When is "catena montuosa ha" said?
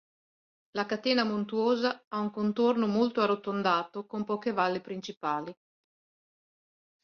0.87-2.17